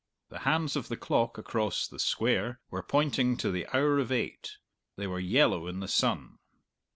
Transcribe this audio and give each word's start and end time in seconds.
The 0.29 0.39
hands 0.39 0.75
of 0.75 0.87
the 0.87 0.97
clock 0.97 1.37
across 1.37 1.87
"the 1.87 1.99
Square" 1.99 2.59
were 2.71 2.81
pointing 2.81 3.37
to 3.37 3.51
the 3.51 3.67
hour 3.67 3.99
of 3.99 4.11
eight. 4.11 4.57
They 4.95 5.05
were 5.05 5.19
yellow 5.19 5.67
in 5.67 5.79
the 5.79 5.87
sun. 5.87 6.39